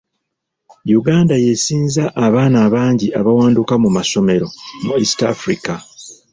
[0.99, 4.47] Uganda yeesinza abaana abangi abawanduka mu masomero
[4.85, 5.73] mu East Africa